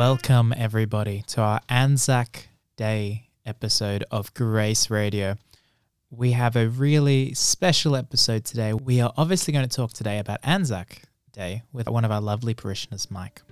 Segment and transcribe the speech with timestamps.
[0.00, 5.36] Welcome, everybody, to our Anzac Day episode of Grace Radio.
[6.10, 8.72] We have a really special episode today.
[8.72, 11.02] We are obviously going to talk today about Anzac
[11.32, 13.42] Day with one of our lovely parishioners, Mike.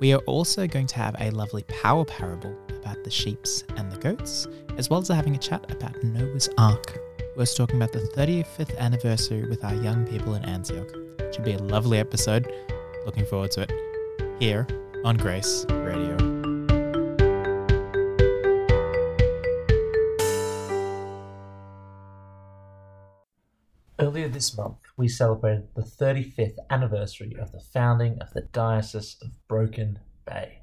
[0.00, 3.98] We are also going to have a lovely power parable about the sheeps and the
[3.98, 6.98] goats, as well as having a chat about Noah's Ark.
[7.36, 10.90] We're talking about the 35th anniversary with our young people in Antioch.
[11.20, 12.52] It should be a lovely episode.
[13.06, 13.72] Looking forward to it.
[14.40, 14.66] Here
[15.04, 16.16] on Grace Radio.
[23.98, 29.30] Earlier this month, we celebrated the 35th anniversary of the founding of the Diocese of
[29.48, 30.62] Broken Bay.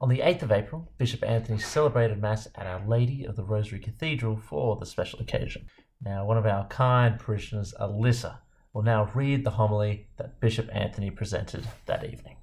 [0.00, 3.78] On the 8th of April, Bishop Anthony celebrated Mass at Our Lady of the Rosary
[3.78, 5.66] Cathedral for the special occasion.
[6.04, 8.38] Now, one of our kind parishioners, Alyssa,
[8.72, 12.36] will now read the homily that Bishop Anthony presented that evening.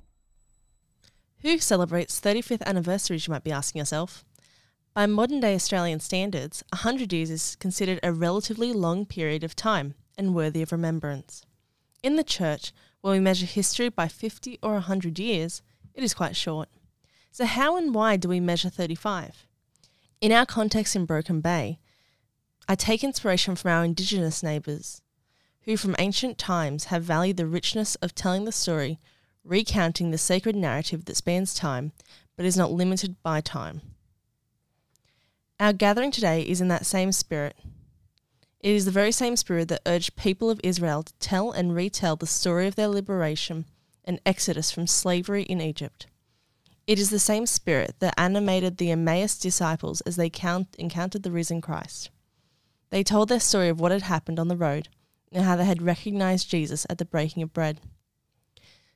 [1.41, 4.25] Who celebrates 35th anniversaries, you might be asking yourself?
[4.93, 9.93] By modern day Australian standards, 100 years is considered a relatively long period of time
[10.17, 11.45] and worthy of remembrance.
[12.03, 15.61] In the Church, when we measure history by 50 or 100 years,
[15.93, 16.67] it is quite short.
[17.31, 19.47] So, how and why do we measure 35?
[20.19, 21.79] In our context in Broken Bay,
[22.67, 25.01] I take inspiration from our Indigenous neighbours,
[25.61, 28.99] who from ancient times have valued the richness of telling the story,
[29.49, 31.91] recounting the sacred narrative that spans time
[32.37, 33.81] but is not limited by time.
[35.59, 37.57] Our gathering today is in that same spirit.
[38.61, 42.15] It is the very same spirit that urged people of Israel to tell and retell
[42.15, 43.65] the story of their liberation
[44.05, 46.07] and exodus from slavery in Egypt.
[46.87, 51.31] It is the same spirit that animated the Emmaus disciples as they count, encountered the
[51.31, 52.09] risen Christ.
[52.89, 54.89] They told their story of what had happened on the road
[55.31, 57.81] and how they had recognized Jesus at the breaking of bread.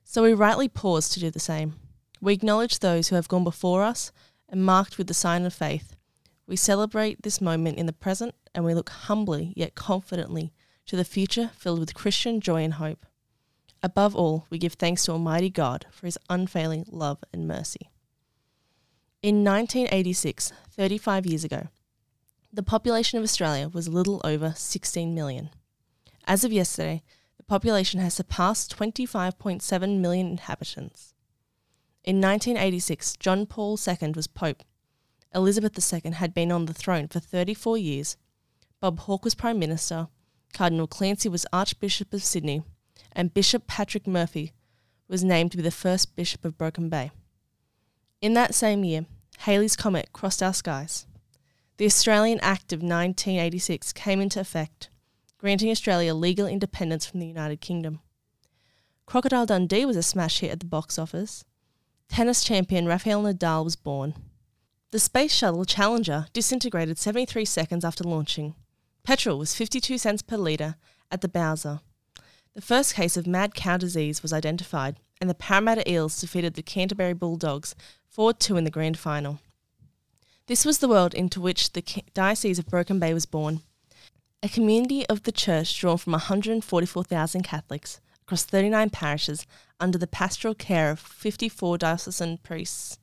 [0.04, 1.76] So we rightly pause to do the same.
[2.22, 4.12] We acknowledge those who have gone before us
[4.50, 5.96] and marked with the sign of faith.
[6.48, 10.54] We celebrate this moment in the present and we look humbly yet confidently
[10.86, 13.06] to the future filled with Christian joy and hope.
[13.82, 17.90] Above all, we give thanks to Almighty God for his unfailing love and mercy.
[19.22, 21.68] In 1986, 35 years ago,
[22.52, 25.50] the population of Australia was a little over 16 million.
[26.26, 27.04] As of yesterday,
[27.44, 31.14] the population has surpassed 25.7 million inhabitants.
[32.06, 34.64] In 1986, John Paul II was Pope.
[35.36, 38.16] Elizabeth II had been on the throne for 34 years.
[38.80, 40.08] Bob Hawke was Prime Minister.
[40.54, 42.64] Cardinal Clancy was Archbishop of Sydney.
[43.12, 44.54] And Bishop Patrick Murphy
[45.10, 47.12] was named to be the first Bishop of Broken Bay.
[48.22, 49.06] In that same year,
[49.40, 51.08] Halley's Comet crossed our skies.
[51.76, 54.90] The Australian Act of 1986 came into effect,
[55.44, 58.00] granting Australia legal independence from the United Kingdom.
[59.06, 61.44] Crocodile Dundee was a smash hit at the box office.
[62.08, 64.14] Tennis champion Rafael Nadal was born.
[64.92, 68.56] The Space Shuttle Challenger disintegrated 73 seconds after launching.
[69.04, 70.78] Petrol was 52 cents per litre
[71.12, 71.82] at the Bowser.
[72.54, 76.64] The first case of mad cow disease was identified, and the Parramatta Eels defeated the
[76.64, 77.76] Canterbury Bulldogs
[78.08, 79.40] 4 2 in the grand final.
[80.48, 81.84] This was the world into which the
[82.14, 83.60] Diocese of Broken Bay was born,
[84.44, 89.48] a community of the church drawn from 144,000 Catholics across 39 parishes
[89.80, 93.00] under the pastoral care of 54 diocesan priests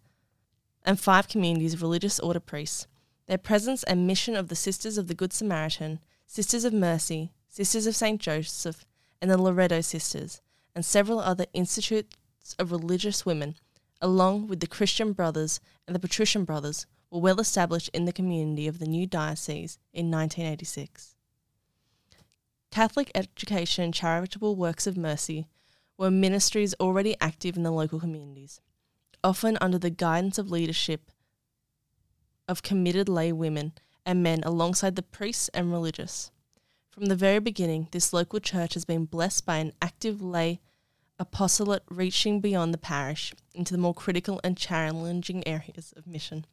[0.85, 2.87] and five communities of religious order priests.
[3.27, 7.87] Their presence and mission of the Sisters of the Good Samaritan, Sisters of Mercy, Sisters
[7.87, 8.21] of St.
[8.21, 8.85] Joseph,
[9.23, 10.43] and the Loreto Sisters,
[10.75, 13.57] and several other institutes of religious women,
[14.03, 18.67] along with the Christian Brothers and the Patrician Brothers, were well established in the community
[18.67, 21.17] of the new diocese in 1986.
[22.71, 25.47] Catholic education and charitable works of mercy
[25.99, 28.61] were ministries already active in the local communities,
[29.25, 31.11] often under the guidance of leadership
[32.47, 33.73] of committed lay women
[34.07, 36.31] and men alongside the priests and religious.
[36.89, 40.61] From the very beginning, this local church has been blessed by an active lay
[41.19, 46.47] apostolate reaching beyond the parish into the more critical and challenging areas of mission.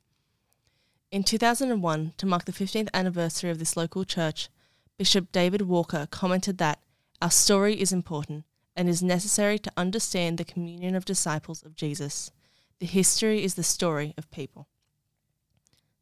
[1.10, 4.50] In 2001, to mark the 15th anniversary of this local church,
[4.98, 6.80] Bishop David Walker commented that
[7.22, 8.46] our story is important
[8.76, 12.32] and is necessary to understand the communion of disciples of Jesus.
[12.80, 14.68] The history is the story of people.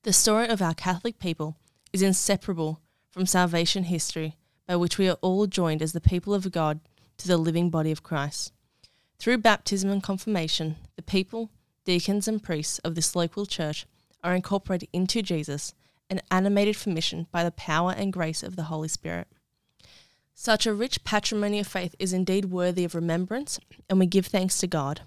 [0.04, 1.58] The story of our Catholic people
[1.92, 6.50] is inseparable from salvation history by which we are all joined as the people of
[6.54, 6.80] God
[7.18, 8.54] to the living body of Christ.
[9.20, 11.50] Through baptism and confirmation, the people,
[11.84, 13.86] deacons, and priests of this local church
[14.24, 15.74] are incorporated into Jesus
[16.10, 19.28] and animated for mission by the power and grace of the Holy Spirit.
[20.34, 23.60] Such a rich patrimony of faith is indeed worthy of remembrance,
[23.90, 25.02] and we give thanks to God.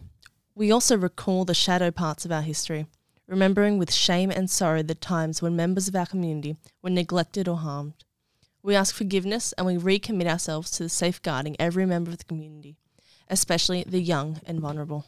[0.55, 2.87] We also recall the shadow parts of our history,
[3.27, 7.59] remembering with shame and sorrow the times when members of our community were neglected or
[7.59, 8.05] harmed.
[8.62, 12.77] We ask forgiveness and we recommit ourselves to safeguarding every member of the community,
[13.29, 15.05] especially the young and vulnerable.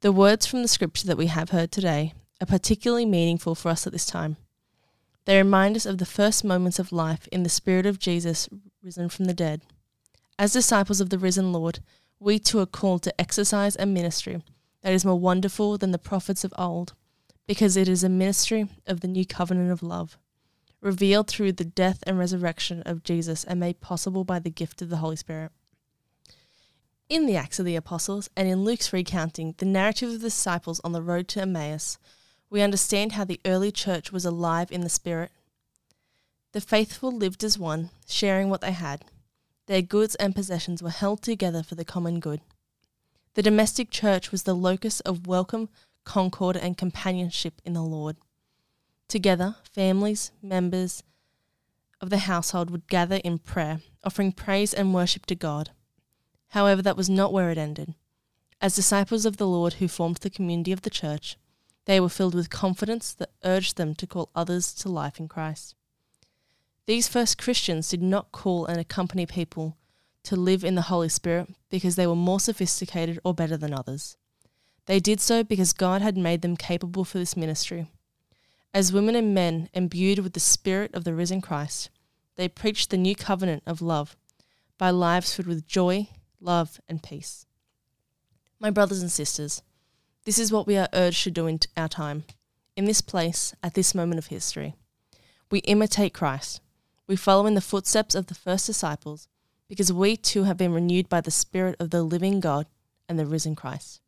[0.00, 3.86] The words from the scripture that we have heard today are particularly meaningful for us
[3.86, 4.36] at this time.
[5.26, 8.48] They remind us of the first moments of life in the spirit of Jesus
[8.82, 9.60] risen from the dead.
[10.38, 11.80] As disciples of the risen Lord,
[12.18, 14.42] we too are called to exercise a ministry
[14.82, 16.94] that is more wonderful than the prophets of old,
[17.46, 20.16] because it is a ministry of the new covenant of love,
[20.80, 24.88] revealed through the death and resurrection of Jesus and made possible by the gift of
[24.88, 25.52] the Holy Spirit.
[27.10, 30.80] In the Acts of the Apostles and in Luke's recounting the narrative of the disciples
[30.84, 31.98] on the road to Emmaus,
[32.50, 35.30] we understand how the early church was alive in the Spirit.
[36.52, 39.04] The faithful lived as one, sharing what they had.
[39.66, 42.40] Their goods and possessions were held together for the common good.
[43.34, 45.68] The domestic church was the locus of welcome,
[46.04, 48.16] concord, and companionship in the Lord.
[49.06, 51.04] Together, families, members
[52.00, 55.70] of the household would gather in prayer, offering praise and worship to God.
[56.48, 57.94] However, that was not where it ended.
[58.60, 61.36] As disciples of the Lord who formed the community of the church,
[61.86, 65.74] they were filled with confidence that urged them to call others to life in Christ.
[66.86, 69.76] These first Christians did not call and accompany people
[70.24, 74.16] to live in the Holy Spirit because they were more sophisticated or better than others.
[74.86, 77.86] They did so because God had made them capable for this ministry.
[78.74, 81.90] As women and men imbued with the Spirit of the risen Christ,
[82.36, 84.16] they preached the new covenant of love
[84.78, 86.08] by lives filled with joy,
[86.40, 87.46] love, and peace.
[88.58, 89.62] My brothers and sisters,
[90.24, 92.24] this is what we are urged to do in our time,
[92.76, 94.74] in this place, at this moment of history.
[95.50, 96.60] We imitate Christ.
[97.06, 99.28] We follow in the footsteps of the first disciples
[99.68, 102.66] because we too have been renewed by the Spirit of the living God
[103.08, 104.00] and the risen Christ.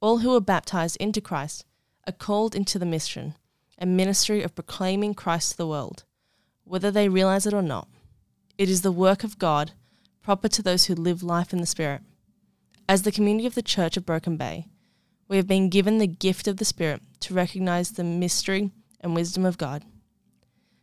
[0.00, 1.64] All who are baptized into Christ
[2.06, 3.34] are called into the mission
[3.78, 6.04] and ministry of proclaiming Christ to the world,
[6.64, 7.88] whether they realize it or not.
[8.56, 9.72] It is the work of God
[10.22, 12.02] proper to those who live life in the Spirit.
[12.88, 14.66] As the community of the Church of Broken Bay,
[15.28, 19.44] we have been given the gift of the Spirit to recognize the mystery and wisdom
[19.44, 19.84] of God.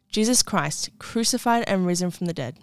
[0.09, 2.57] Jesus Christ, crucified and risen from the dead.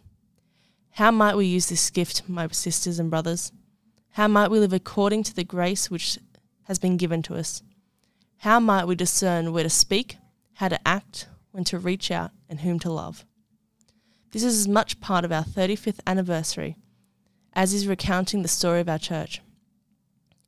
[0.92, 3.52] How might we use this gift, my sisters and brothers?
[4.10, 6.18] How might we live according to the grace which
[6.64, 7.62] has been given to us?
[8.38, 10.16] How might we discern where to speak,
[10.54, 13.24] how to act, when to reach out, and whom to love?
[14.32, 16.76] This is as much part of our 35th anniversary
[17.58, 19.40] as is recounting the story of our church.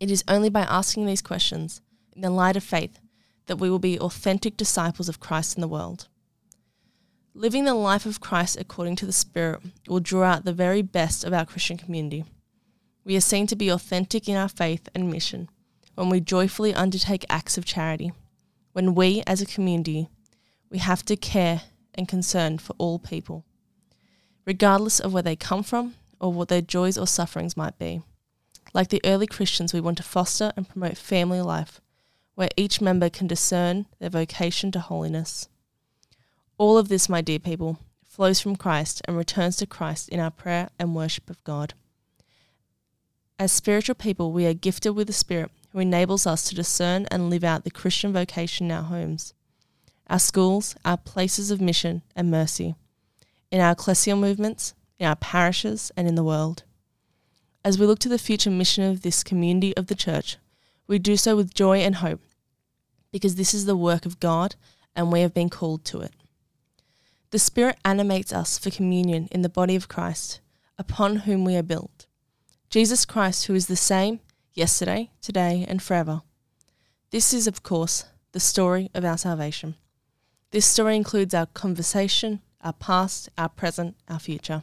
[0.01, 1.83] It is only by asking these questions,
[2.17, 2.99] in the light of faith,
[3.47, 6.09] that we will be authentic disciples of Christ in the world.
[7.35, 11.23] Living the life of Christ according to the Spirit will draw out the very best
[11.23, 12.25] of our Christian community.
[13.05, 15.49] We are seen to be authentic in our faith and mission
[15.95, 18.13] when we joyfully undertake acts of charity,
[18.73, 20.09] when we, as a community,
[20.71, 21.63] we have to care
[21.95, 23.45] and concern for all people,
[24.47, 28.01] regardless of where they come from or what their joys or sufferings might be.
[28.73, 31.81] Like the early Christians, we want to foster and promote family life,
[32.35, 35.49] where each member can discern their vocation to holiness.
[36.57, 40.31] All of this, my dear people, flows from Christ and returns to Christ in our
[40.31, 41.75] prayer and worship of God.
[43.39, 47.31] As spiritual people, we are gifted with the Spirit who enables us to discern and
[47.31, 49.33] live out the Christian vocation in our homes,
[50.09, 52.75] our schools, our places of mission and mercy,
[53.51, 56.65] in our ecclesial movements, in our parishes, and in the world.
[57.63, 60.39] As we look to the future mission of this community of the church,
[60.87, 62.23] we do so with joy and hope,
[63.13, 64.57] because this is the work of God
[64.97, 66.13] and we have been called to it.
[67.33, 70.41] The Spirit animates us for communion in the body of Christ,
[70.79, 72.07] upon whom we are built.
[72.71, 74.21] Jesus Christ, who is the same
[74.55, 76.23] yesterday, today, and forever.
[77.11, 79.75] This is, of course, the story of our salvation.
[80.51, 84.63] This story includes our conversation, our past, our present, our future.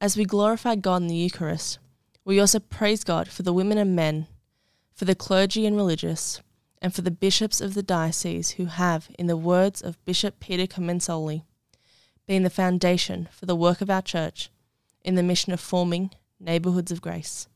[0.00, 1.78] As we glorify God in the Eucharist,
[2.24, 4.26] we also praise God for the women and men,
[4.94, 6.40] for the clergy and religious,
[6.80, 10.66] and for the bishops of the diocese who have, in the words of Bishop Peter
[10.66, 11.42] Comensoli,
[12.26, 14.50] been the foundation for the work of our church
[15.04, 17.48] in the mission of forming neighbourhoods of grace.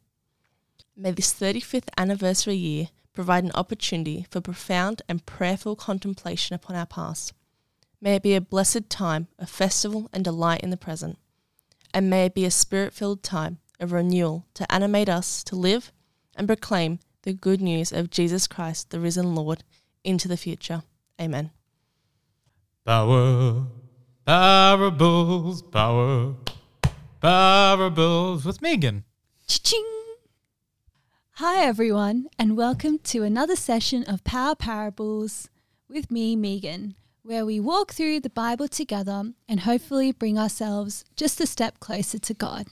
[0.97, 6.87] May this 35th anniversary year provide an opportunity for profound and prayerful contemplation upon our
[6.87, 7.33] past.
[8.01, 11.19] May it be a blessed time a festival and delight in the present
[11.97, 15.93] and may it be a spirit filled time of renewal to animate us to live
[16.37, 19.65] and proclaim the good news of Jesus Christ, the risen Lord,
[20.05, 20.83] into the future.
[21.21, 21.51] Amen.
[22.85, 23.65] Power,
[24.25, 26.35] parables, power,
[27.21, 29.05] parables with Megan.
[29.47, 29.85] Cha-ching!
[31.33, 35.51] Hi, everyone, and welcome to another session of Power Parables
[35.89, 41.41] with me, Megan, where we walk through the Bible together and hopefully bring ourselves just
[41.41, 42.69] a step closer to God.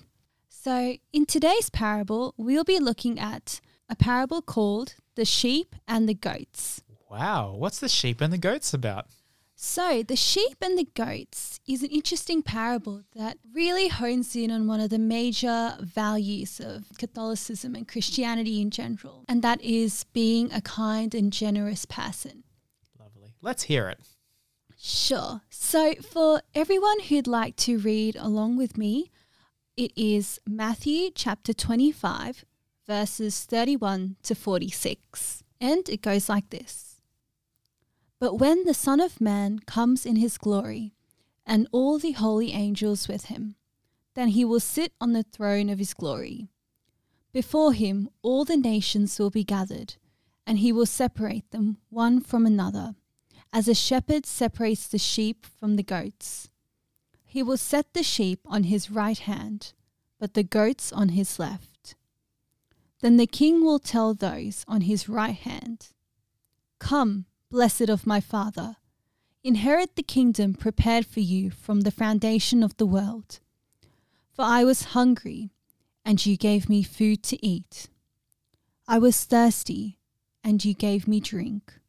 [0.65, 6.15] So, in today's parable, we'll be looking at a parable called The Sheep and the
[6.15, 6.83] Goats.
[7.11, 9.09] Wow, what's the sheep and the goats about?
[9.55, 14.67] So, the sheep and the goats is an interesting parable that really hones in on
[14.67, 20.51] one of the major values of Catholicism and Christianity in general, and that is being
[20.51, 22.43] a kind and generous person.
[22.99, 23.35] Lovely.
[23.43, 24.01] Let's hear it.
[24.79, 25.43] Sure.
[25.51, 29.11] So, for everyone who'd like to read along with me,
[29.77, 32.45] it is Matthew chapter 25,
[32.87, 35.43] verses 31 to 46.
[35.61, 37.01] And it goes like this.
[38.21, 40.95] But when the Son of Man comes in his glory,
[41.45, 43.57] and all the holy angels with him,
[44.15, 46.49] then he will sit on the throne of his glory.
[47.33, 49.97] Before him all the nations will be gathered,
[50.47, 52.95] and he will separate them one from another,
[53.53, 56.49] as a shepherd separates the sheep from the goats.
[57.35, 59.73] He will set the sheep on his right hand,
[60.21, 61.97] but the goats on his left.
[63.01, 65.89] Then the king will tell those on his right hand,
[66.79, 68.77] Come, blessed of my Father,
[69.43, 73.41] inherit the kingdom prepared for you from the foundation of the world.
[74.31, 75.51] For I was hungry,
[76.05, 77.89] and you gave me food to eat.
[78.87, 79.99] I was thirsty,
[80.45, 81.81] and you gave me drink.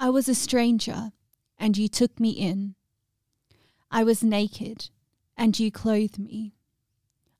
[0.00, 1.12] I was a stranger,
[1.56, 2.74] and you took me in.
[3.90, 4.90] I was naked,
[5.36, 6.54] and you clothed me.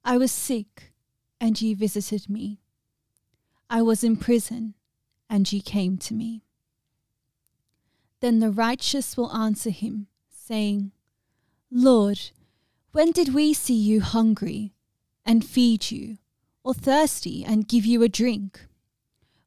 [0.05, 0.93] I was sick,
[1.41, 2.61] and you visited me.
[3.69, 4.75] I was in prison,
[5.29, 6.43] and you came to me.
[8.21, 10.93] Then the righteous will answer him, saying,
[11.71, 12.31] Lord,
[12.93, 14.73] when did we see you hungry
[15.27, 16.17] and feed you,
[16.65, 18.67] or thirsty and give you a drink?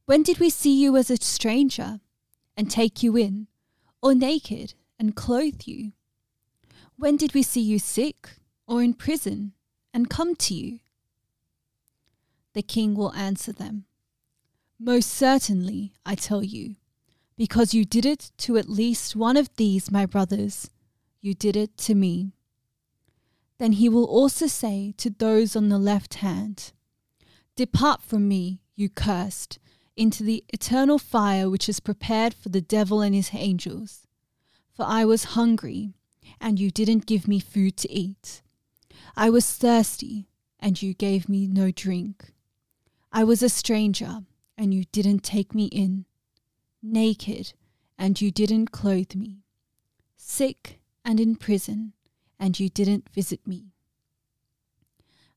[0.06, 2.00] When did we see you as a stranger
[2.56, 3.48] and take you in,
[4.02, 5.94] or naked and clothe you?
[7.02, 8.30] When did we see you sick
[8.68, 9.54] or in prison
[9.92, 10.82] and come to you?
[12.54, 13.86] The king will answer them,
[14.78, 16.76] Most certainly, I tell you
[17.36, 20.70] because you did it to at least one of these, my brothers,
[21.22, 22.34] you did it to me.
[23.58, 26.72] Then he will also say to those on the left hand,
[27.56, 29.58] Depart from me, you cursed,
[29.98, 34.06] into the eternal fire which is prepared for the devil and his angels.
[34.72, 35.96] For I was hungry,
[36.42, 38.42] and you didn't give me food to eat.
[39.16, 40.28] I was thirsty,
[40.60, 42.34] and you gave me no drink.
[43.12, 44.22] I was a stranger,
[44.58, 46.06] and you didn't take me in
[46.82, 47.54] naked,
[47.98, 49.44] and you didn't clothe me,
[50.18, 51.94] sick and in prison,
[52.40, 53.74] and you didn't visit me.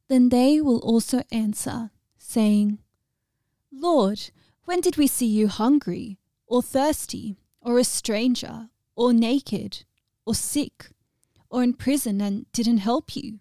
[0.09, 2.79] Then they will also answer, saying,
[3.71, 4.31] Lord,
[4.65, 9.85] when did we see you hungry, or thirsty, or a stranger, or naked,
[10.25, 10.91] or sick,
[11.55, 13.39] or in prison, and didn't help you?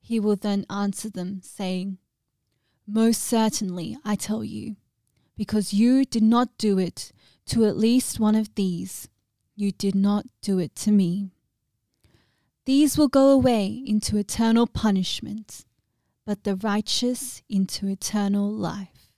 [0.00, 1.98] He will then answer them, saying,
[2.86, 4.76] Most certainly, I tell you,
[5.36, 7.10] because you did not do it
[7.46, 9.08] to at least one of these,
[9.56, 11.32] you did not do it to me.
[12.64, 15.64] These will go away into eternal punishment,
[16.24, 19.10] but the righteous into eternal life.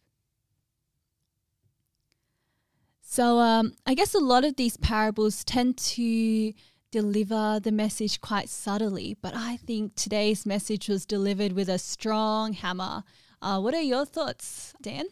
[3.02, 6.54] So, um, I guess a lot of these parables tend to
[6.90, 12.52] deliver the message quite subtly, but I think today's message was delivered with a strong
[12.52, 13.04] hammer.
[13.40, 15.06] Uh, what are your thoughts, Dan?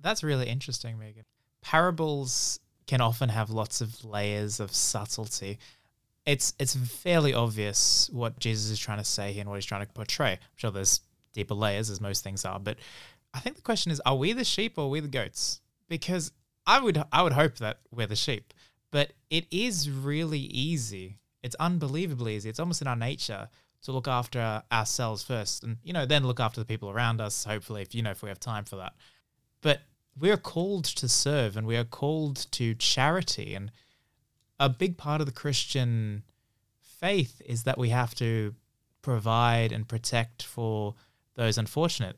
[0.00, 1.24] That's really interesting, Megan.
[1.62, 5.58] Parables can often have lots of layers of subtlety.
[6.26, 9.86] It's it's fairly obvious what Jesus is trying to say here and what he's trying
[9.86, 10.32] to portray.
[10.32, 11.00] I'm sure there's
[11.32, 12.78] deeper layers as most things are, but
[13.34, 15.60] I think the question is: Are we the sheep or are we the goats?
[15.88, 16.32] Because
[16.66, 18.52] I would I would hope that we're the sheep,
[18.90, 21.18] but it is really easy.
[21.42, 22.48] It's unbelievably easy.
[22.48, 23.48] It's almost in our nature
[23.82, 27.44] to look after ourselves first, and you know then look after the people around us.
[27.44, 28.92] Hopefully, if you know if we have time for that.
[29.62, 29.80] But
[30.18, 33.54] we are called to serve and we are called to charity.
[33.54, 33.70] And
[34.58, 36.24] a big part of the Christian
[36.80, 38.54] faith is that we have to
[39.02, 40.94] provide and protect for
[41.36, 42.16] those unfortunate.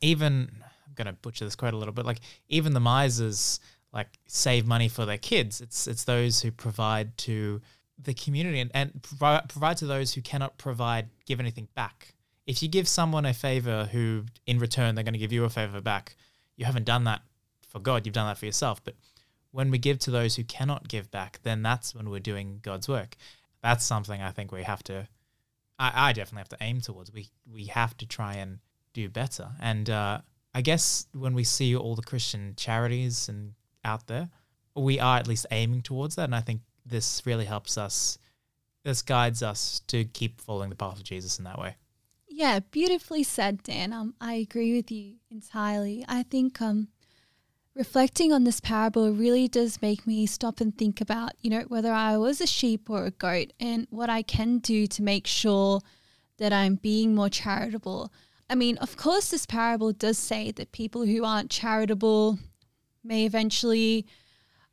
[0.00, 0.50] Even,
[0.86, 3.60] I'm going to butcher this quote a little bit, like even the misers
[3.96, 5.62] like save money for their kids.
[5.62, 7.62] It's it's those who provide to
[7.98, 12.12] the community and, and provide, provide to those who cannot provide, give anything back.
[12.46, 15.50] If you give someone a favor who in return they're going to give you a
[15.50, 16.14] favor back,
[16.56, 17.22] you haven't done that
[17.66, 18.84] for God, you've done that for yourself.
[18.84, 18.96] But
[19.50, 22.88] when we give to those who cannot give back, then that's when we're doing God's
[22.88, 23.16] work.
[23.62, 25.08] That's something I think we have to,
[25.78, 27.10] I, I definitely have to aim towards.
[27.10, 28.58] We we have to try and
[28.92, 29.48] do better.
[29.58, 30.20] And uh,
[30.54, 33.54] I guess when we see all the Christian charities and
[33.86, 34.28] out there,
[34.74, 36.24] we are at least aiming towards that.
[36.24, 38.18] And I think this really helps us,
[38.84, 41.76] this guides us to keep following the path of Jesus in that way.
[42.28, 43.94] Yeah, beautifully said, Dan.
[43.94, 46.04] Um, I agree with you entirely.
[46.06, 46.88] I think um,
[47.74, 51.92] reflecting on this parable really does make me stop and think about, you know, whether
[51.92, 55.80] I was a sheep or a goat and what I can do to make sure
[56.38, 58.12] that I'm being more charitable.
[58.50, 62.38] I mean, of course, this parable does say that people who aren't charitable
[63.06, 64.06] may eventually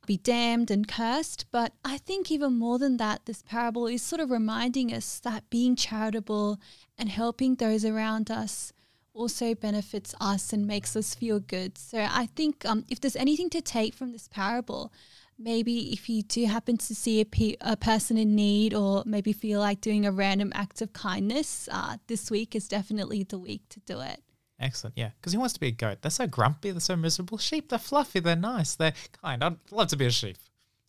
[0.05, 1.45] be damned and cursed.
[1.51, 5.49] But I think even more than that, this parable is sort of reminding us that
[5.49, 6.59] being charitable
[6.97, 8.73] and helping those around us
[9.13, 11.77] also benefits us and makes us feel good.
[11.77, 14.91] So I think um, if there's anything to take from this parable,
[15.37, 19.31] maybe if you do happen to see a, pe- a person in need or maybe
[19.31, 23.61] feel like doing a random act of kindness, uh, this week is definitely the week
[23.69, 24.21] to do it.
[24.63, 24.97] Excellent.
[24.97, 25.09] Yeah.
[25.19, 26.01] Because he wants to be a goat.
[26.01, 26.71] They're so grumpy.
[26.71, 27.37] They're so miserable.
[27.37, 28.21] Sheep, they're fluffy.
[28.21, 28.75] They're nice.
[28.75, 29.43] They're kind.
[29.43, 30.37] I'd love to be a sheep.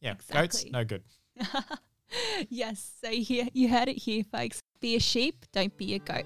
[0.01, 0.15] Yeah.
[0.31, 1.03] Goats, no good.
[2.49, 4.63] yes, so here you heard it here, folks.
[4.81, 6.25] Be a sheep, don't be a goat.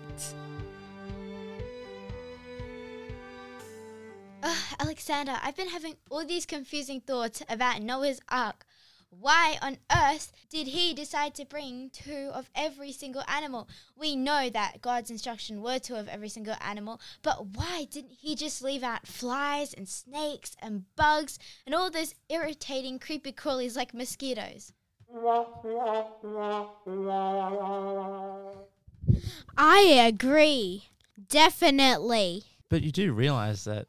[4.43, 8.65] Ugh, Alexander, I've been having all these confusing thoughts about Noah's Ark.
[9.11, 13.69] Why on earth did he decide to bring two of every single animal?
[13.97, 18.35] We know that God's instruction were two of every single animal, but why didn't he
[18.35, 23.95] just leave out flies and snakes and bugs and all those irritating creepy crawlies like
[23.95, 24.73] mosquitoes?
[29.57, 30.85] I agree.
[31.29, 32.45] Definitely.
[32.69, 33.87] But you do realize that,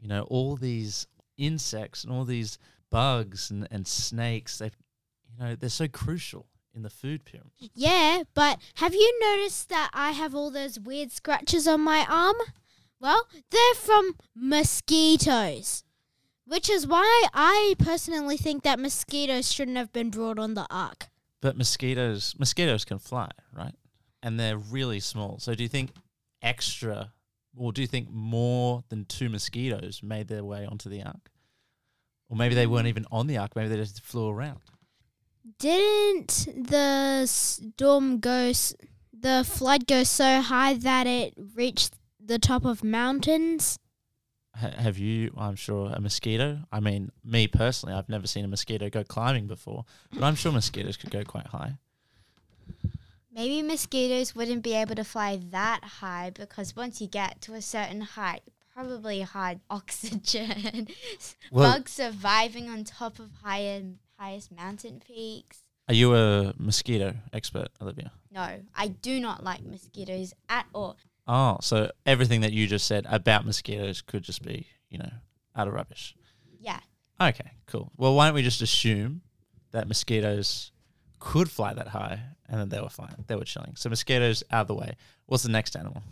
[0.00, 2.56] you know, all these insects and all these
[2.90, 7.52] bugs and, and snakes, they you know, they're so crucial in the food pyramid.
[7.74, 12.36] Yeah, but have you noticed that I have all those weird scratches on my arm?
[13.00, 15.84] Well, they're from mosquitoes.
[16.44, 21.06] Which is why I personally think that mosquitoes shouldn't have been brought on the ark.
[21.40, 23.74] But mosquitoes mosquitoes can fly, right?
[24.22, 25.38] And they're really small.
[25.38, 25.90] So do you think
[26.42, 27.12] extra
[27.56, 31.30] or do you think more than two mosquitoes made their way onto the ark?
[32.30, 34.60] Or maybe they weren't even on the ark, maybe they just flew around.
[35.58, 38.74] Didn't the storm go, s-
[39.12, 43.78] the flood go so high that it reached the top of mountains?
[44.54, 46.60] Ha- have you, I'm sure, a mosquito?
[46.70, 50.52] I mean, me personally, I've never seen a mosquito go climbing before, but I'm sure
[50.52, 51.74] mosquitoes could go quite high.
[53.32, 57.62] Maybe mosquitoes wouldn't be able to fly that high because once you get to a
[57.62, 58.42] certain height,
[58.74, 60.88] probably hard oxygen.
[61.50, 63.82] Well- Bugs surviving on top of higher
[64.18, 65.60] highest mountain peaks.
[65.88, 68.12] Are you a mosquito expert, Olivia?
[68.30, 70.96] No, I do not like mosquitoes at all.
[71.26, 75.10] Oh, so everything that you just said about mosquitoes could just be, you know,
[75.56, 76.14] out of rubbish.
[76.60, 76.78] Yeah.
[77.20, 77.90] Okay, cool.
[77.96, 79.22] Well, why don't we just assume
[79.72, 80.70] that mosquitoes
[81.18, 83.24] could fly that high and then they were fine.
[83.26, 83.74] They were chilling.
[83.76, 84.94] So mosquitoes out of the way.
[85.26, 86.02] What's the next animal?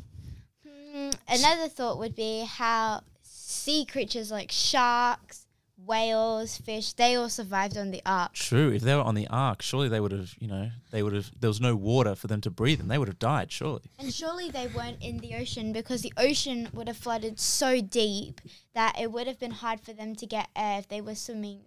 [1.28, 7.90] Another thought would be how sea creatures like sharks, whales, fish, they all survived on
[7.90, 8.32] the ark.
[8.32, 8.70] True.
[8.70, 11.30] If they were on the ark, surely they would have, you know, they would have,
[11.38, 13.90] there was no water for them to breathe and they would have died, surely.
[13.98, 18.40] And surely they weren't in the ocean because the ocean would have flooded so deep
[18.74, 21.60] that it would have been hard for them to get air if they were swimming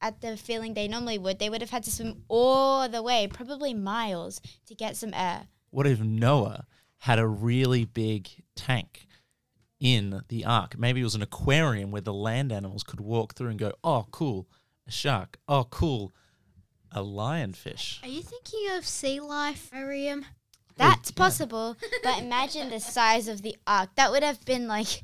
[0.00, 1.38] at the feeling they normally would.
[1.38, 5.46] They would have had to swim all the way, probably miles, to get some air.
[5.70, 6.66] What if Noah
[6.98, 9.06] had a really big tank
[9.80, 10.78] in the ark?
[10.78, 14.06] Maybe it was an aquarium where the land animals could walk through and go, oh,
[14.10, 14.48] cool,
[14.86, 15.38] a shark.
[15.48, 16.12] Oh, cool,
[16.90, 18.02] a lionfish.
[18.02, 20.24] Are you thinking of sea life, Miriam?
[20.24, 23.90] Oh, that's possible, but imagine the size of the ark.
[23.96, 25.02] That would have been like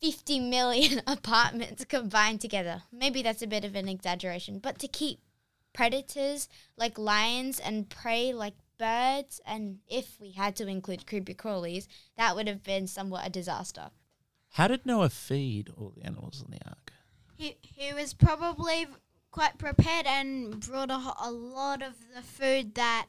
[0.00, 2.82] 50 million apartments combined together.
[2.92, 5.20] Maybe that's a bit of an exaggeration, but to keep
[5.72, 11.86] predators like lions and prey like birds, and if we had to include creepy crawlies,
[12.16, 13.90] that would have been somewhat a disaster.
[14.50, 16.92] How did Noah feed all the animals in the ark?
[17.36, 18.86] He, he was probably
[19.30, 23.06] quite prepared and brought a, a lot of the food that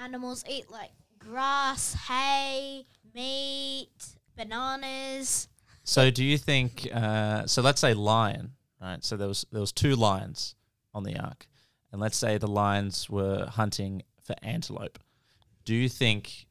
[0.00, 3.88] animals eat, like grass, hay, meat,
[4.36, 5.48] bananas.
[5.82, 6.88] So do you think?
[6.94, 9.04] Uh, so let's say lion, right?
[9.04, 10.54] So there was there was two lions
[10.94, 11.48] on the ark,
[11.90, 14.98] and let's say the lions were hunting for antelope.
[15.68, 16.46] Do you think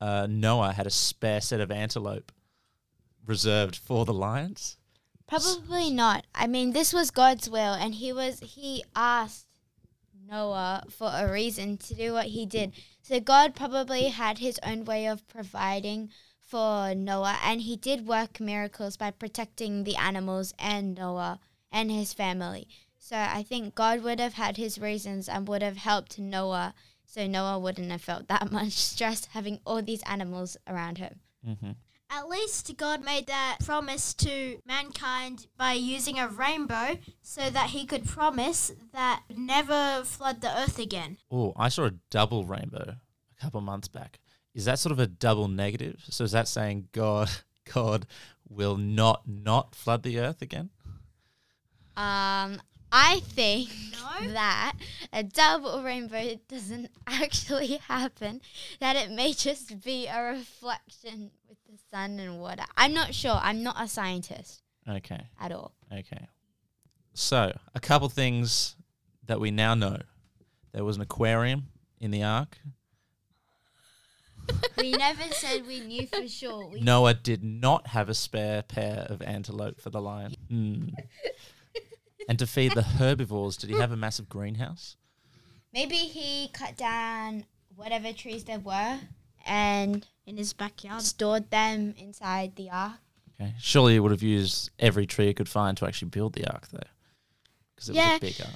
[0.00, 2.30] uh, Noah had a spare set of antelope
[3.26, 4.76] reserved for the lions?
[5.26, 6.24] Probably not.
[6.32, 9.48] I mean, this was God's will, and he was he asked
[10.30, 12.74] Noah for a reason to do what he did.
[13.02, 18.38] So God probably had his own way of providing for Noah, and he did work
[18.38, 21.40] miracles by protecting the animals and Noah
[21.72, 22.68] and his family.
[22.96, 26.74] So I think God would have had his reasons and would have helped Noah,
[27.14, 31.20] so Noah wouldn't have felt that much stress having all these animals around him.
[31.48, 31.70] Mm-hmm.
[32.10, 37.86] At least God made that promise to mankind by using a rainbow so that he
[37.86, 41.18] could promise that never flood the earth again.
[41.30, 44.18] Oh, I saw a double rainbow a couple months back.
[44.52, 46.02] Is that sort of a double negative?
[46.08, 47.30] So is that saying God
[47.72, 48.06] God
[48.48, 50.70] will not not flood the earth again?
[51.96, 52.60] Um,
[52.96, 54.32] I think No.
[54.34, 54.74] that
[55.12, 58.40] a double rainbow doesn't actually happen,
[58.78, 62.62] that it may just be a reflection with the sun and water.
[62.76, 63.32] I'm not sure.
[63.42, 65.26] I'm not a scientist Okay.
[65.40, 65.74] at all.
[65.92, 66.28] Okay.
[67.14, 68.76] So, a couple things
[69.26, 69.98] that we now know.
[70.72, 71.64] There was an aquarium
[72.00, 72.58] in the ark.
[74.76, 76.66] we never said we knew for sure.
[76.68, 80.34] We Noah did not have a spare pair of antelope for the lion.
[80.48, 80.88] Hmm.
[82.28, 84.96] And to feed the herbivores, did he have a massive greenhouse?
[85.72, 89.00] Maybe he cut down whatever trees there were
[89.44, 91.02] and In his backyard.
[91.02, 93.00] stored them inside the ark.
[93.40, 93.54] Okay.
[93.58, 96.68] Surely he would have used every tree he could find to actually build the ark,
[96.70, 96.78] though.
[97.74, 98.16] Because it was Yeah.
[98.16, 98.54] a big ark.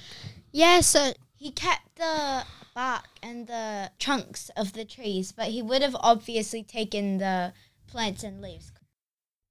[0.51, 2.43] Yeah, so He kept the
[2.75, 7.53] bark and the trunks of the trees, but he would have obviously taken the
[7.87, 8.73] plants and leaves.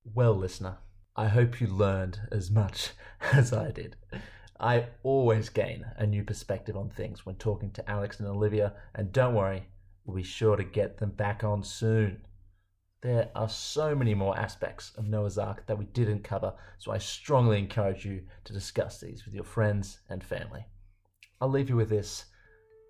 [0.05, 0.77] Well, listener,
[1.19, 2.93] I hope you learned as much
[3.33, 3.97] as I did.
[4.61, 9.13] I always gain a new perspective on things when talking to Alex and Olivia, and
[9.13, 9.67] don't worry,
[10.05, 12.25] we'll be sure to get them back on soon.
[13.01, 16.99] There are so many more aspects of Noah's Ark that we didn't cover, so I
[16.99, 20.67] strongly encourage you to discuss these with your friends and family.
[21.41, 22.27] I'll leave you with this.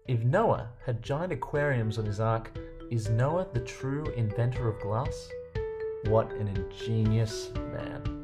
[0.06, 2.54] If Noah had giant aquariums on his ark,
[2.90, 5.30] is Noah the true inventor of glass?
[6.04, 8.17] What an ingenious man.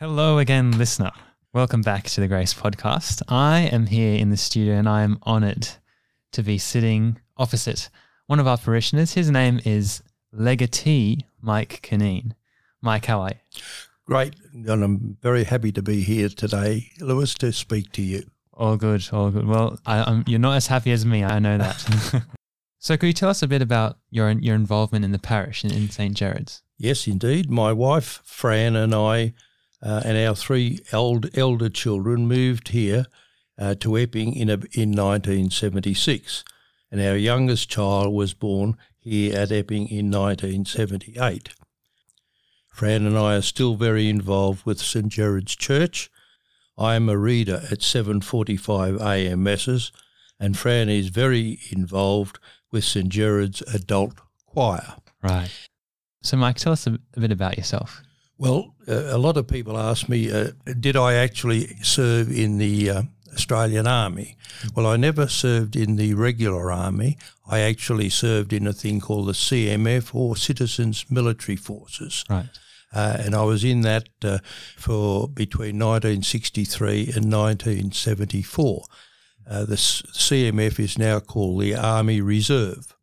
[0.00, 1.10] Hello again, listener.
[1.52, 3.20] Welcome back to the Grace Podcast.
[3.26, 5.70] I am here in the studio and I am honored
[6.30, 7.90] to be sitting opposite
[8.28, 9.14] one of our parishioners.
[9.14, 12.36] His name is Legatee Mike Canine.
[12.80, 13.62] Mike, how are you?
[14.06, 18.22] Great, and I'm very happy to be here today, Lewis, to speak to you.
[18.52, 19.48] All good, all good.
[19.48, 21.24] Well, I, you're not as happy as me.
[21.24, 22.22] I know that.
[22.78, 25.72] so, could you tell us a bit about your your involvement in the parish in,
[25.72, 26.14] in St.
[26.14, 26.62] Gerard's?
[26.76, 27.50] Yes, indeed.
[27.50, 29.34] My wife, Fran, and I,
[29.82, 33.06] uh, and our three eld- elder children moved here
[33.58, 36.44] uh, to Epping in, a, in 1976.
[36.90, 41.50] And our youngest child was born here at Epping in 1978.
[42.68, 46.10] Fran and I are still very involved with St Gerard's Church.
[46.78, 49.42] I am a reader at 7:45 a.m.
[49.42, 49.90] masses,
[50.38, 52.38] and Fran is very involved
[52.70, 54.14] with St Gerard's adult
[54.46, 54.94] choir.
[55.22, 55.50] Right.
[56.22, 58.00] So, Mike, tell us a bit about yourself.
[58.38, 62.90] Well, uh, a lot of people ask me, uh, did I actually serve in the
[62.90, 63.02] uh,
[63.34, 64.36] Australian Army?
[64.74, 67.18] Well, I never served in the regular army.
[67.48, 72.24] I actually served in a thing called the CMF or Citizens Military Forces.
[72.30, 72.48] Right.
[72.92, 74.38] Uh, and I was in that uh,
[74.76, 78.84] for between 1963 and 1974.
[79.50, 82.94] Uh, the CMF is now called the Army Reserve.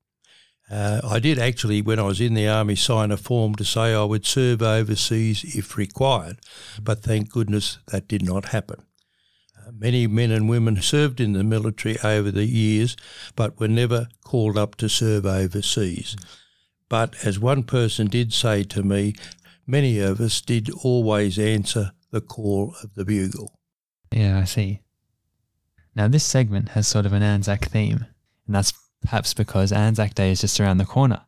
[0.69, 3.93] Uh, I did actually, when I was in the army, sign a form to say
[3.93, 6.39] I would serve overseas if required,
[6.81, 8.83] but thank goodness that did not happen.
[9.57, 12.97] Uh, many men and women served in the military over the years,
[13.35, 16.15] but were never called up to serve overseas.
[16.89, 19.13] But as one person did say to me,
[19.67, 23.59] many of us did always answer the call of the bugle.
[24.11, 24.81] Yeah, I see.
[25.95, 28.05] Now, this segment has sort of an Anzac theme,
[28.47, 28.73] and that's
[29.05, 31.21] perhaps because Anzac Day is just around the corner,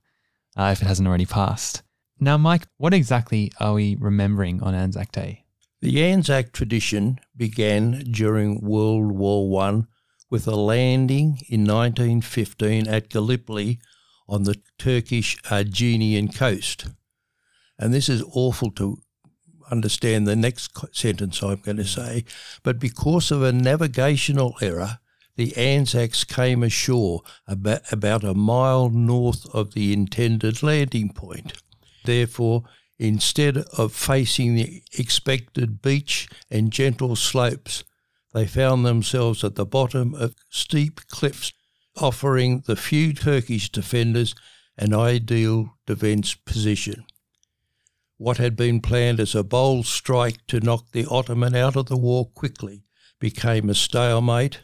[0.55, 1.83] uh, if it hasn't already passed.
[2.19, 5.45] Now, Mike, what exactly are we remembering on Anzac Day?
[5.81, 9.87] The Anzac tradition began during World War One
[10.29, 13.79] with a landing in 1915 at Gallipoli
[14.27, 16.87] on the Turkish Argentinian coast.
[17.77, 18.97] And this is awful to
[19.69, 22.25] understand the next sentence I'm going to say,
[22.63, 24.99] but because of a navigational error,
[25.37, 31.53] the Anzacs came ashore about, about a mile north of the intended landing point.
[32.03, 32.63] Therefore,
[32.97, 37.83] instead of facing the expected beach and gentle slopes,
[38.33, 41.53] they found themselves at the bottom of steep cliffs,
[41.95, 44.33] offering the few Turkish defenders
[44.75, 47.05] an ideal defence position.
[48.17, 51.97] What had been planned as a bold strike to knock the Ottoman out of the
[51.97, 52.83] war quickly
[53.19, 54.59] became a stalemate,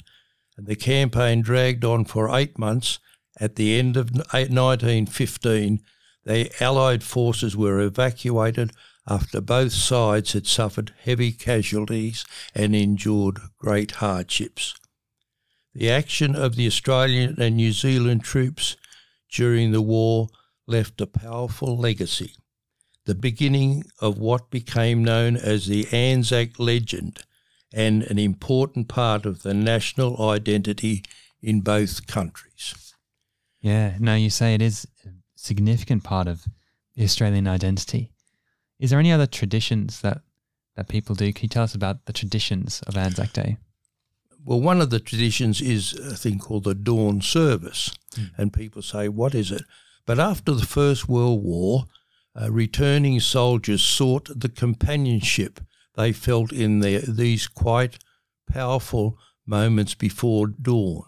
[0.58, 3.00] and the campaign dragged on for eight months.
[3.40, 5.82] At the end of 1915,
[6.26, 8.72] the Allied forces were evacuated
[9.08, 12.24] after both sides had suffered heavy casualties
[12.56, 14.76] and endured great hardships.
[15.74, 18.78] The action of the Australian and New Zealand troops
[19.32, 20.30] during the war
[20.68, 22.36] left a powerful legacy,
[23.06, 27.24] the beginning of what became known as the Anzac legend
[27.74, 31.04] and an important part of the national identity
[31.42, 32.94] in both countries.
[33.62, 36.46] Yeah, no, you say it is a significant part of
[36.96, 38.12] the Australian identity.
[38.80, 40.22] Is there any other traditions that,
[40.76, 41.32] that people do?
[41.34, 43.58] Can you tell us about the traditions of Anzac Day?
[44.46, 48.32] Well, one of the traditions is a thing called the dawn service, mm.
[48.38, 49.64] and people say, What is it?
[50.06, 51.86] But after the First World War,
[52.40, 55.62] uh, returning soldiers sought the companionship
[55.96, 58.00] they felt in their, these quite
[58.50, 61.04] powerful moments before dawn.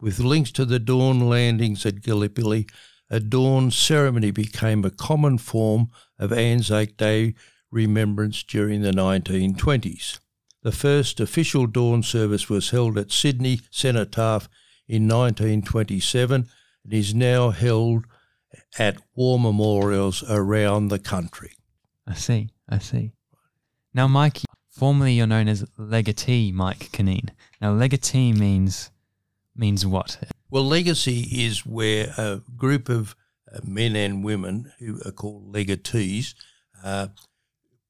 [0.00, 2.66] With links to the dawn landings at Gallipoli,
[3.08, 7.34] a dawn ceremony became a common form of Anzac Day
[7.70, 10.18] remembrance during the 1920s.
[10.62, 14.48] The first official dawn service was held at Sydney Cenotaph
[14.88, 16.48] in 1927
[16.84, 18.04] and is now held
[18.78, 21.52] at war memorials around the country.
[22.06, 23.12] I see, I see.
[23.94, 27.30] Now, Mike, formerly you're known as legatee Mike Canine.
[27.60, 28.90] Now, legatee means
[29.54, 30.18] means what?
[30.50, 33.14] Well, legacy is where a group of
[33.52, 36.34] uh, men and women who are called legatees
[36.82, 37.08] uh,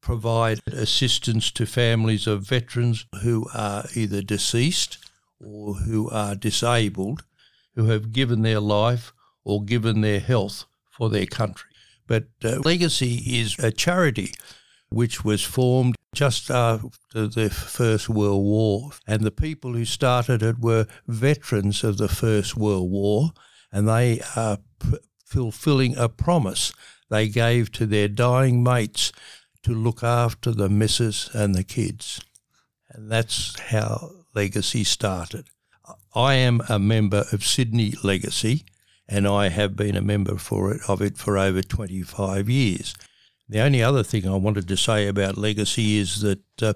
[0.01, 4.99] provide assistance to families of veterans who are either deceased
[5.41, 7.23] or who are disabled,
[7.77, 9.13] who have given their life
[9.45, 11.71] or given their health for their country.
[12.09, 14.33] But uh, Legacy is a charity
[14.93, 18.91] which was formed just after the First World War.
[19.07, 23.33] And the people who started it were veterans of the First World War,
[23.73, 26.73] and they are p- fulfilling a promise
[27.09, 29.13] they gave to their dying mates
[29.63, 32.21] to look after the missus and the kids.
[32.91, 35.47] And that's how Legacy started.
[36.15, 38.65] I am a member of Sydney Legacy,
[39.09, 42.95] and I have been a member for it, of it for over 25 years.
[43.53, 46.73] The only other thing I wanted to say about Legacy is that uh,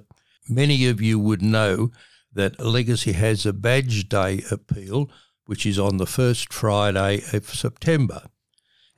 [0.47, 1.91] many of you would know
[2.35, 5.11] that Legacy has a Badge Day appeal,
[5.47, 8.25] which is on the first Friday of September.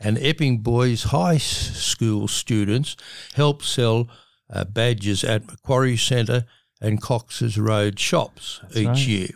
[0.00, 2.96] And Epping Boys High School students
[3.34, 4.08] help sell
[4.50, 6.46] uh, badges at Macquarie Centre
[6.80, 9.06] and Cox's Road shops That's each right.
[9.06, 9.28] year.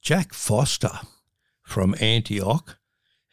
[0.00, 1.00] Jack Foster
[1.62, 2.78] from Antioch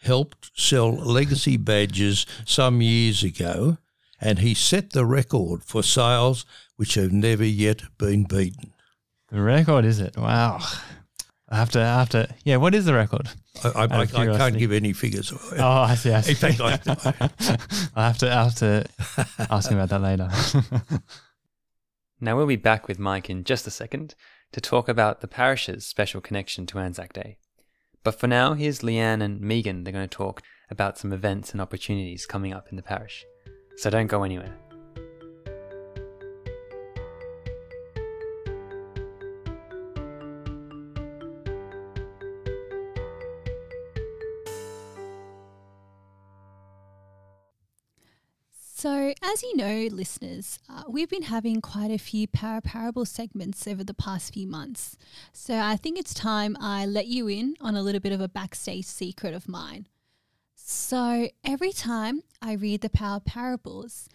[0.02, 3.78] helped sell legacy badges some years ago
[4.20, 8.74] and he set the record for sales which have never yet been beaten.
[9.30, 10.16] The record is it?
[10.16, 10.60] Wow.
[11.50, 13.30] After have to, I have to, yeah, what is the record?
[13.64, 15.32] I, I, I, I can't give any figures.
[15.58, 16.12] Oh, I see.
[16.12, 16.32] I see.
[16.32, 17.30] In fact, I,
[17.96, 18.86] I have to, I have to
[19.50, 20.30] ask him about that later.
[22.20, 24.14] now we'll be back with Mike in just a second
[24.52, 27.38] to talk about the parish's special connection to Anzac Day.
[28.04, 29.84] But for now, here's Leanne and Megan.
[29.84, 33.26] They're going to talk about some events and opportunities coming up in the parish
[33.78, 34.54] so don't go anywhere.
[48.80, 53.68] So, as you know, listeners, uh, we've been having quite a few para parable segments
[53.68, 54.98] over the past few months.
[55.34, 58.30] So, I think it's time I let you in on a little bit of a
[58.30, 59.88] backstage secret of mine.
[60.70, 64.10] So every time I read the Power Parables,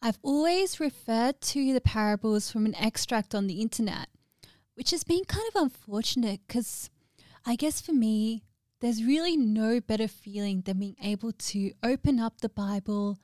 [0.00, 4.08] I've always referred to the parables from an extract on the internet,
[4.72, 6.88] which has been kind of unfortunate because
[7.44, 8.42] I guess for me,
[8.80, 13.18] there's really no better feeling than being able to open up the Bible,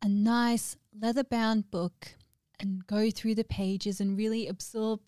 [0.00, 2.14] a nice leather bound book,
[2.60, 5.00] and go through the pages and really absorb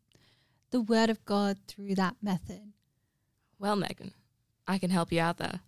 [0.72, 2.72] the Word of God through that method.
[3.61, 4.14] Well, Megan,
[4.66, 5.61] I can help you out there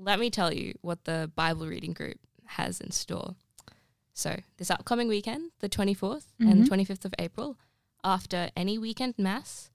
[0.00, 3.34] let me tell you what the Bible reading group has in store.
[4.12, 6.48] So, this upcoming weekend, the 24th mm-hmm.
[6.48, 7.56] and the 25th of April,
[8.02, 9.70] after any weekend mass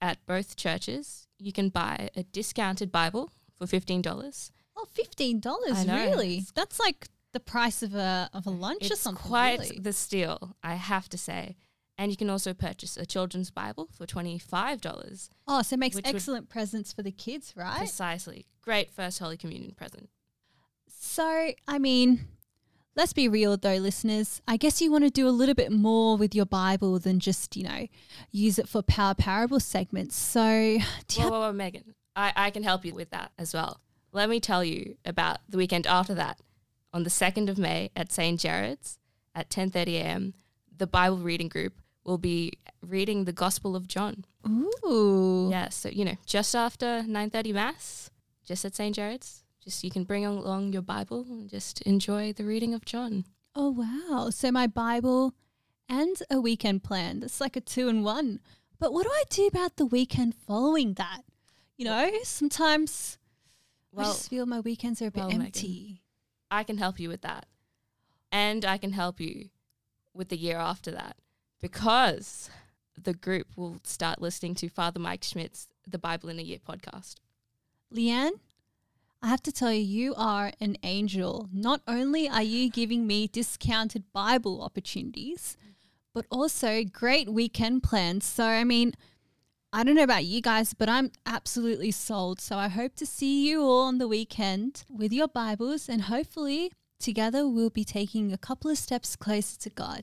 [0.00, 4.50] at both churches, you can buy a discounted Bible for $15.
[4.76, 6.44] Oh, $15, really?
[6.54, 9.28] That's like the price of a of a lunch it's or something.
[9.28, 9.78] quite really.
[9.78, 11.56] the steal, I have to say.
[11.98, 15.30] And you can also purchase a children's Bible for $25.
[15.48, 17.78] Oh, so it makes excellent presents for the kids, right?
[17.78, 18.46] Precisely.
[18.60, 20.10] Great first Holy Communion present.
[20.88, 22.26] So, I mean,
[22.94, 24.42] let's be real though, listeners.
[24.46, 27.56] I guess you want to do a little bit more with your Bible than just,
[27.56, 27.86] you know,
[28.30, 30.16] use it for power parable segments.
[30.16, 30.40] So,
[31.16, 31.94] Whoa, whoa, whoa, Megan.
[32.14, 33.80] I, I can help you with that as well.
[34.12, 36.40] Let me tell you about the weekend after that.
[36.92, 38.40] On the 2nd of May at St.
[38.40, 38.98] Jared's
[39.34, 40.34] at 10.30 a.m.,
[40.74, 41.74] the Bible reading group
[42.06, 44.24] will be reading the Gospel of John.
[44.84, 48.10] ooh, Yeah, so, you know, just after 9.30 Mass,
[48.44, 48.94] just at St.
[48.94, 53.24] Gerard's, just you can bring along your Bible and just enjoy the reading of John.
[53.54, 54.30] oh wow.
[54.30, 55.34] So my Bible
[55.88, 57.20] and a weekend plan.
[57.20, 58.40] That's like a two in one.
[58.78, 61.22] But what do I do about the weekend following that?
[61.76, 63.18] You know, sometimes
[63.96, 65.46] I just feel my weekends are a bit oh well, Megan.
[65.46, 66.02] empty.
[66.50, 67.46] I can help you with that.
[68.30, 69.48] And I can help you
[70.14, 71.16] with the year after that
[71.60, 72.50] because
[73.00, 77.16] the group will start listening to Father Mike Schmitz's The Bible in a Year podcast.
[77.94, 78.32] Leanne,
[79.22, 81.48] I have to tell you, you are an angel.
[81.52, 85.56] Not only are you giving me discounted Bible opportunities,
[86.14, 88.24] but also great weekend plans.
[88.24, 88.94] So, I mean,
[89.72, 92.40] I don't know about you guys, but I'm absolutely sold.
[92.40, 96.72] So, I hope to see you all on the weekend with your Bibles, and hopefully,
[96.98, 100.02] together, we'll be taking a couple of steps closer to God.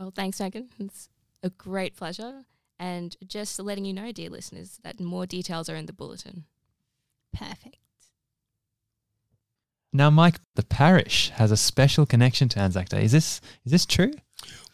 [0.00, 0.70] Well, thanks, Megan.
[0.78, 1.10] It's
[1.42, 2.46] a great pleasure.
[2.78, 6.44] And just letting you know, dear listeners, that more details are in the bulletin.
[7.34, 7.76] Perfect.
[9.92, 13.04] Now, Mike, the parish has a special connection to Anzac Day.
[13.04, 14.12] Is this is this true?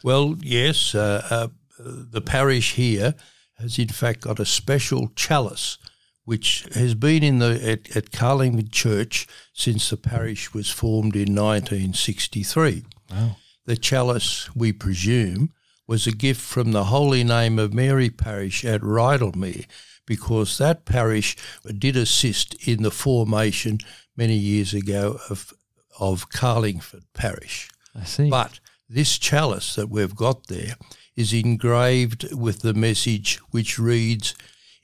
[0.05, 3.15] Well, yes, uh, uh, the parish here
[3.59, 5.79] has in fact got a special chalice,
[6.25, 11.35] which has been in the at, at Carlingford Church since the parish was formed in
[11.35, 12.85] 1963.
[13.11, 13.37] Wow.
[13.66, 15.52] The chalice, we presume,
[15.88, 19.66] was a gift from the Holy Name of Mary parish at Rydalmere,
[20.07, 21.37] because that parish
[21.76, 23.79] did assist in the formation
[24.16, 25.52] many years ago of
[25.98, 27.68] of Carlingford parish.
[27.94, 28.31] I see.
[28.31, 30.76] But this chalice that we've got there
[31.16, 34.35] is engraved with the message which reads,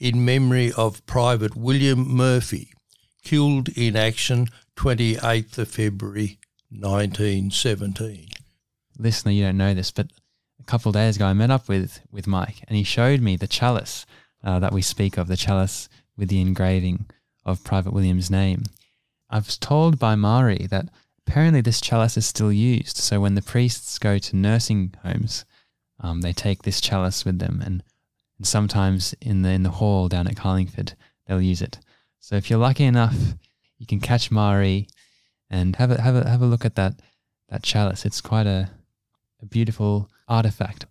[0.00, 2.72] In memory of Private William Murphy,
[3.22, 6.38] killed in action 28th of February
[6.70, 8.31] 1917.
[9.02, 10.08] Listener, you don't know this, but
[10.60, 13.46] a couple days ago, I met up with with Mike, and he showed me the
[13.46, 14.06] chalice
[14.44, 17.06] uh, that we speak of, the chalice with the engraving
[17.44, 18.64] of Private William's name.
[19.30, 20.88] I was told by Mari that
[21.26, 22.96] apparently this chalice is still used.
[22.96, 25.44] So when the priests go to nursing homes,
[26.00, 27.82] um, they take this chalice with them, and,
[28.38, 30.94] and sometimes in the in the hall down at Carlingford,
[31.26, 31.78] they'll use it.
[32.20, 33.16] So if you're lucky enough,
[33.78, 34.88] you can catch Mari
[35.50, 37.00] and have a have a have a look at that
[37.48, 38.04] that chalice.
[38.04, 38.70] It's quite a
[39.42, 40.86] a beautiful artifact.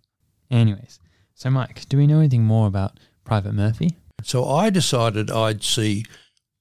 [0.50, 1.00] Anyways,
[1.34, 3.96] so Mike, do we know anything more about Private Murphy?
[4.22, 6.04] So I decided I'd see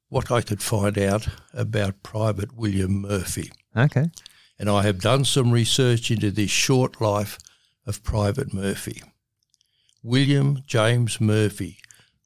[0.09, 3.51] what I could find out about Private William Murphy.
[3.75, 4.07] Okay.
[4.59, 7.37] and I have done some research into this short life
[7.87, 9.01] of Private Murphy.
[10.03, 11.77] William James Murphy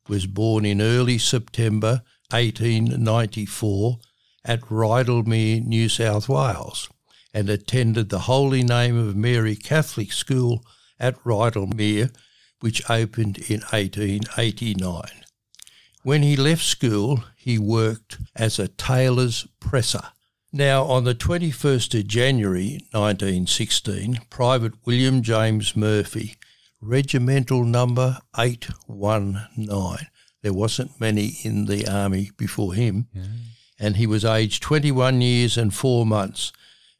[0.09, 2.01] was born in early September
[2.31, 3.97] 1894
[4.43, 6.89] at Rydalmere, New South Wales,
[7.35, 10.65] and attended the Holy Name of Mary Catholic School
[10.97, 12.15] at Rydalmere,
[12.61, 15.03] which opened in 1889.
[16.01, 20.03] When he left school, he worked as a tailor's presser.
[20.53, 26.37] Now, on the 21st of January 1916, Private William James Murphy,
[26.79, 30.07] regimental number 819,
[30.41, 33.07] there wasn't many in the army before him,
[33.77, 36.53] and he was aged 21 years and four months,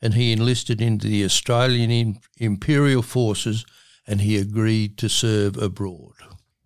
[0.05, 3.65] and he enlisted into the Australian Im- Imperial Forces
[4.05, 6.13] and he agreed to serve abroad.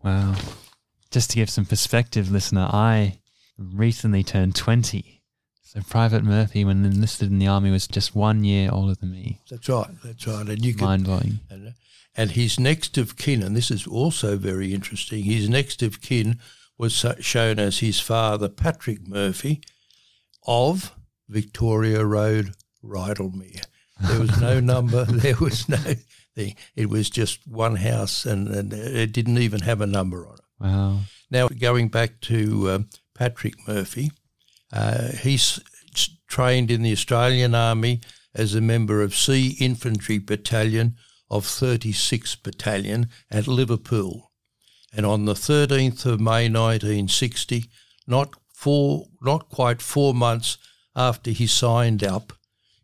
[0.03, 0.35] Wow.
[1.09, 3.19] Just to give some perspective, listener, I
[3.57, 5.21] recently turned 20.
[5.63, 9.39] So Private Murphy, when enlisted in the army, was just one year older than me.
[9.49, 10.49] That's right, that's right.
[10.49, 11.39] And you can Mind blowing.
[11.49, 11.75] And,
[12.17, 16.39] and his next of kin, and this is also very interesting, his next of kin
[16.77, 19.61] was shown as his father, Patrick Murphy,
[20.45, 20.93] of
[21.29, 22.53] Victoria Road,
[22.83, 23.65] Rydalmere.
[24.01, 25.77] There was no number, there was no
[26.35, 26.55] thing.
[26.75, 30.45] It was just one house, and, and it didn't even have a number on it.
[30.59, 30.99] Wow.
[31.29, 34.11] Now, going back to um, Patrick Murphy,
[34.71, 35.59] uh, he's
[36.27, 38.01] trained in the Australian Army
[38.33, 40.95] as a member of Sea Infantry Battalion
[41.29, 44.31] of 36th Battalion at Liverpool.
[44.93, 47.65] And on the 13th of May 1960,
[48.07, 50.57] not four, not quite four months
[50.95, 52.33] after he signed up,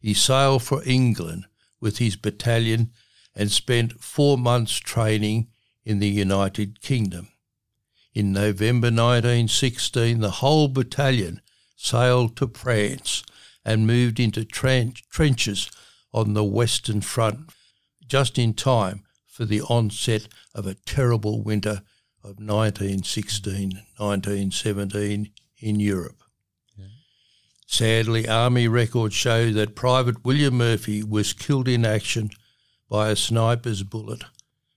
[0.05, 1.45] he sailed for England
[1.79, 2.91] with his battalion
[3.35, 5.47] and spent four months training
[5.83, 7.27] in the United Kingdom.
[8.13, 11.41] In November 1916, the whole battalion
[11.75, 13.23] sailed to France
[13.65, 15.71] and moved into tren- trenches
[16.13, 17.49] on the Western Front
[18.07, 21.81] just in time for the onset of a terrible winter
[22.23, 26.24] of 1916 1917 in Europe.
[27.65, 32.29] Sadly, Army records show that Private William Murphy was killed in action
[32.89, 34.23] by a sniper's bullet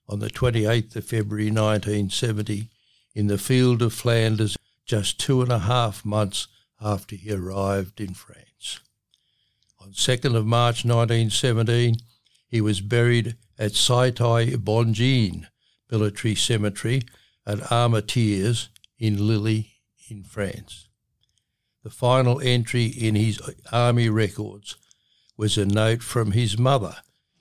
[0.08, 2.70] on the 28th of February 1970
[3.14, 6.48] in the field of Flanders, just two and a half months
[6.80, 8.80] after he arrived in France.
[9.80, 11.96] On 2nd of March 1917,
[12.46, 15.46] he was buried at Cité Bonjean
[15.90, 17.02] Military Cemetery
[17.46, 18.68] at Armentières
[18.98, 19.64] in Lille
[20.08, 20.87] in France.
[21.88, 23.40] The final entry in his
[23.72, 24.76] army records
[25.38, 26.96] was a note from his mother,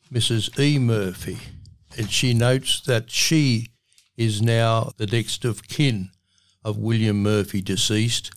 [0.10, 0.58] Mrs.
[0.58, 0.80] E.
[0.80, 1.38] Murphy,
[1.98, 3.72] and she notes that she
[4.16, 6.12] is now the next of kin
[6.64, 8.32] of William Murphy deceased,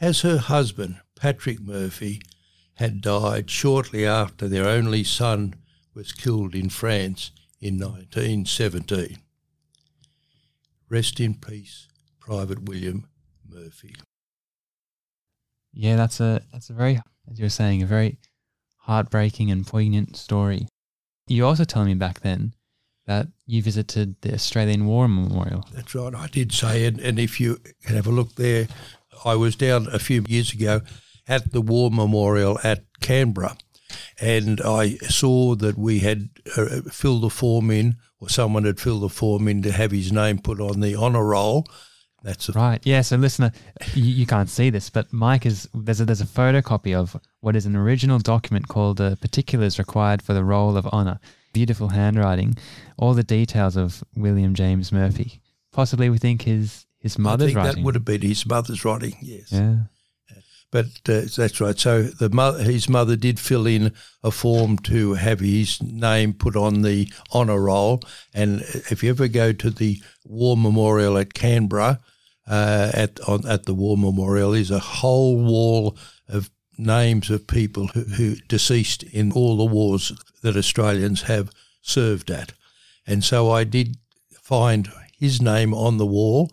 [0.00, 2.20] as her husband, Patrick Murphy,
[2.74, 5.54] had died shortly after their only son
[5.94, 7.30] was killed in France
[7.60, 9.18] in 1917.
[10.88, 11.86] Rest in peace,
[12.18, 13.06] Private William
[13.48, 13.94] Murphy.
[15.76, 17.00] Yeah, that's a that's a very,
[17.30, 18.18] as you were saying, a very
[18.78, 20.68] heartbreaking and poignant story.
[21.28, 22.54] You also told me back then
[23.06, 25.66] that you visited the Australian War Memorial.
[25.72, 28.68] That's right, I did say, and, and if you can have a look there,
[29.24, 30.80] I was down a few years ago
[31.28, 33.58] at the War Memorial at Canberra,
[34.18, 39.02] and I saw that we had uh, filled the form in, or someone had filled
[39.02, 41.66] the form in to have his name put on the honour roll.
[42.26, 42.80] That's Right.
[42.84, 43.02] Yeah.
[43.02, 43.52] So, listener,
[43.94, 47.54] you, you can't see this, but Mike is there's a, there's a photocopy of what
[47.54, 51.20] is an original document called the particulars required for the roll of honour.
[51.52, 52.56] Beautiful handwriting,
[52.98, 55.40] all the details of William James Murphy.
[55.72, 57.74] Possibly, we think his his I mother's think writing.
[57.76, 59.14] that would have been his mother's writing.
[59.22, 59.52] Yes.
[59.52, 59.76] Yeah.
[60.72, 61.78] But uh, that's right.
[61.78, 63.92] So the mo- his mother did fill in
[64.24, 68.02] a form to have his name put on the honour roll.
[68.34, 72.00] And if you ever go to the War Memorial at Canberra,
[72.46, 75.96] uh, at on, at the War Memorial is a whole wall
[76.28, 82.30] of names of people who, who deceased in all the wars that Australians have served
[82.30, 82.52] at.
[83.06, 83.96] And so I did
[84.40, 86.52] find his name on the wall,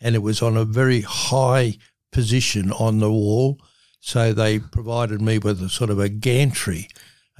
[0.00, 1.78] and it was on a very high
[2.10, 3.58] position on the wall.
[4.00, 6.88] So they provided me with a sort of a gantry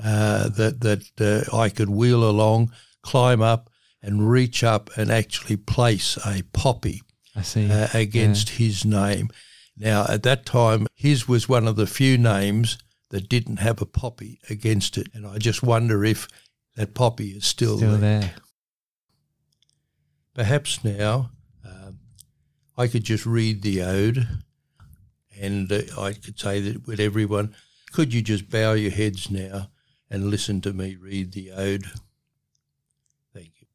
[0.03, 1.21] uh, that that
[1.53, 2.73] uh, I could wheel along,
[3.03, 3.69] climb up,
[4.01, 7.03] and reach up and actually place a poppy
[7.35, 7.71] I see.
[7.71, 9.31] uh, against his name.
[9.77, 12.79] Now, at that time, his was one of the few names
[13.11, 16.29] that didn't have a poppy against it, and I just wonder if
[16.77, 18.21] that poppy is still, Still there.
[18.21, 18.35] there.
[20.35, 21.31] Perhaps now
[21.65, 21.99] um,
[22.77, 24.27] I could just read the ode,
[25.39, 27.55] and uh, I could say that with everyone.
[27.93, 29.69] Could you just bow your heads now
[30.11, 31.85] and listen to me read the ode?
[33.35, 33.67] Thank you.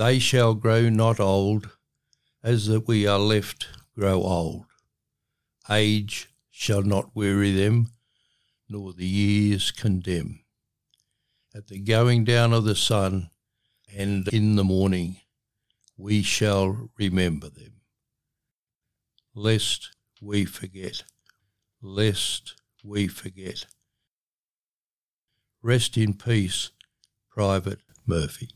[0.00, 1.76] They shall grow not old,
[2.42, 4.64] as that we are left grow old.
[5.68, 7.88] Age shall not weary them,
[8.66, 10.40] nor the years condemn.
[11.54, 13.28] At the going down of the sun,
[13.94, 15.18] and in the morning
[15.98, 17.82] we shall remember them.
[19.34, 19.90] Lest
[20.22, 21.02] we forget,
[21.82, 23.66] lest we forget.
[25.60, 26.70] Rest in peace,
[27.30, 28.48] Private Murphy.